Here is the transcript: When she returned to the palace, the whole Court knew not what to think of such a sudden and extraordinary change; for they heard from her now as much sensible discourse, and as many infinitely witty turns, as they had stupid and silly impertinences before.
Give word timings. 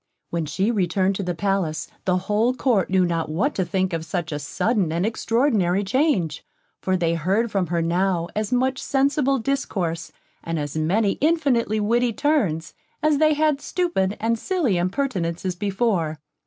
When 0.31 0.47
she 0.47 0.71
returned 0.71 1.15
to 1.17 1.21
the 1.21 1.35
palace, 1.35 1.87
the 2.05 2.17
whole 2.17 2.55
Court 2.55 2.89
knew 2.89 3.05
not 3.05 3.29
what 3.29 3.53
to 3.53 3.63
think 3.63 3.93
of 3.93 4.03
such 4.03 4.31
a 4.31 4.39
sudden 4.39 4.91
and 4.91 5.05
extraordinary 5.05 5.83
change; 5.83 6.43
for 6.81 6.97
they 6.97 7.13
heard 7.13 7.51
from 7.51 7.67
her 7.67 7.83
now 7.83 8.27
as 8.35 8.51
much 8.51 8.81
sensible 8.81 9.37
discourse, 9.37 10.11
and 10.43 10.57
as 10.57 10.75
many 10.75 11.19
infinitely 11.21 11.79
witty 11.79 12.13
turns, 12.13 12.73
as 13.03 13.19
they 13.19 13.35
had 13.35 13.61
stupid 13.61 14.17
and 14.19 14.39
silly 14.39 14.75
impertinences 14.79 15.53
before. 15.55 16.17